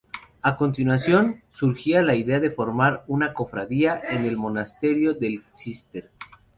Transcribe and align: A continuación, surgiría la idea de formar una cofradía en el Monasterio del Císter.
A 0.41 0.57
continuación, 0.57 1.43
surgiría 1.51 2.01
la 2.01 2.15
idea 2.15 2.39
de 2.39 2.49
formar 2.49 3.03
una 3.05 3.35
cofradía 3.35 4.01
en 4.09 4.25
el 4.25 4.35
Monasterio 4.35 5.13
del 5.13 5.43
Císter. 5.55 6.09